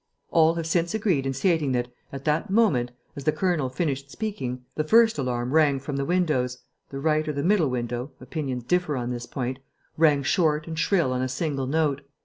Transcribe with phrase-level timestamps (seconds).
[0.31, 4.65] All have since agreed in stating that, at that moment, as the colonel finished speaking,
[4.73, 6.57] the first alarm rang from the windows
[6.89, 9.59] the right or the middle window: opinions differ on this point
[9.97, 12.01] rang short and shrill on a single note.